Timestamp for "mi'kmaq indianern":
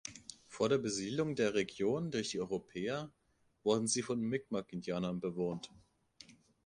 4.19-5.19